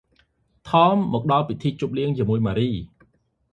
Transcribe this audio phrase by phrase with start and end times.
[0.69, 2.69] ថម មកដល់ពិធីជប់លៀងជាមួយ ម៉ារី។